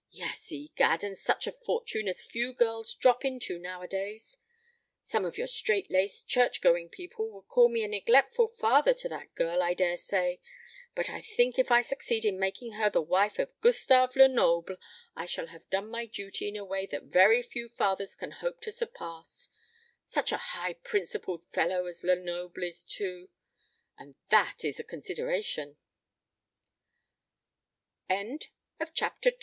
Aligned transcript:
Yes, 0.09 0.51
egad, 0.51 1.03
and 1.03 1.15
such 1.15 1.45
a 1.45 1.51
fortune 1.51 2.07
as 2.07 2.25
few 2.25 2.53
girls 2.53 2.95
drop 2.95 3.23
into 3.23 3.59
now 3.59 3.83
a 3.83 3.87
days! 3.87 4.37
Some 4.99 5.25
of 5.25 5.37
your 5.37 5.45
straitlaced 5.45 6.27
church 6.27 6.59
going 6.59 6.89
people 6.89 7.29
would 7.29 7.47
call 7.47 7.69
me 7.69 7.83
a 7.83 7.87
neglectful 7.87 8.47
father 8.47 8.95
to 8.95 9.09
that 9.09 9.35
girl, 9.35 9.61
I 9.61 9.75
daresay; 9.75 10.39
but 10.95 11.07
I 11.11 11.21
think 11.21 11.59
if 11.59 11.69
I 11.69 11.83
succeed 11.83 12.25
in 12.25 12.39
making 12.39 12.71
her 12.71 12.89
the 12.89 12.99
wife 12.99 13.37
of 13.37 13.51
Gustave 13.61 14.15
Lenoble, 14.19 14.77
I 15.15 15.27
shall 15.27 15.45
have 15.49 15.69
done 15.69 15.89
my 15.91 16.07
duty 16.07 16.47
in 16.49 16.55
a 16.55 16.65
way 16.65 16.87
that 16.87 17.03
very 17.03 17.43
few 17.43 17.69
fathers 17.69 18.15
can 18.15 18.31
hope 18.31 18.59
to 18.61 18.71
surpass. 18.71 19.49
Such 20.03 20.31
a 20.31 20.37
high 20.57 20.73
principled 20.73 21.43
fellow 21.53 21.85
as 21.85 22.03
Lenoble 22.03 22.63
is 22.63 22.83
too! 22.83 23.29
and 23.99 24.15
that 24.29 24.65
is 24.65 24.79
a 24.79 24.83
consideration." 24.83 25.77
CHAPTER 28.09 28.09
III. 28.09 28.17
"WHAT 28.17 28.17
DO 28.17 28.17
WE 28.17 28.17
HERE, 28.17 28.25
MY 28.27 28.99
HEART 28.99 29.25
AND 29.27 29.33
I?" 29.33 29.39